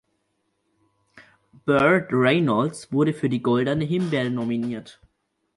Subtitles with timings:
[1.67, 4.99] Burt Reynolds wurde für die Goldene Himbeere nominiert.